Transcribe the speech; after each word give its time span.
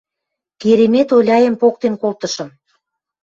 Керемет 0.61 1.09
Оляйым 1.17 1.55
поктен 1.61 1.93
колтышым... 2.01 2.49